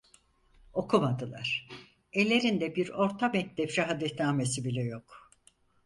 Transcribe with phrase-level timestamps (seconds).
[0.73, 1.67] Okumadılar,
[2.13, 5.31] ellerinde bir orta mektep şahadetnamesi bile yok!